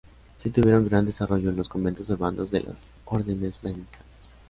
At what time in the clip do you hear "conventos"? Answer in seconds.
1.69-2.09